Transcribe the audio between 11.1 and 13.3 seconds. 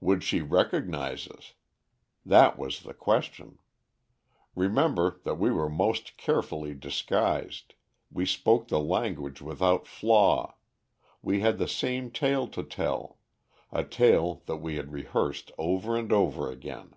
we had the same tale to tell